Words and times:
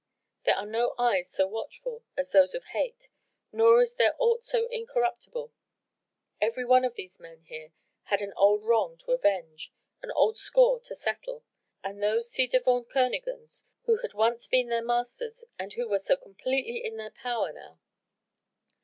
There 0.45 0.55
are 0.55 0.65
no 0.65 0.95
eyes 0.97 1.29
so 1.29 1.45
watchful 1.45 2.03
as 2.17 2.31
those 2.31 2.55
of 2.55 2.63
hate, 2.63 3.11
nor 3.51 3.79
is 3.83 3.93
there 3.93 4.15
aught 4.17 4.43
so 4.43 4.65
incorruptible. 4.69 5.53
Every 6.41 6.65
one 6.65 6.83
of 6.83 6.95
these 6.95 7.19
men 7.19 7.41
here 7.43 7.71
had 8.05 8.19
an 8.23 8.33
old 8.35 8.63
wrong 8.65 8.97
to 9.05 9.11
avenge, 9.11 9.71
an 10.01 10.09
old 10.09 10.39
score 10.39 10.79
to 10.79 10.95
settle 10.95 11.43
with 11.85 12.01
those 12.01 12.31
ci 12.31 12.47
devant 12.47 12.89
Kernogans 12.89 13.61
who 13.83 13.97
had 13.97 14.15
once 14.15 14.47
been 14.47 14.69
their 14.69 14.81
masters 14.83 15.45
and 15.59 15.73
who 15.73 15.87
were 15.87 15.99
so 15.99 16.15
completely 16.15 16.83
in 16.83 16.97
their 16.97 17.11
power 17.11 17.53
now. 17.53 17.79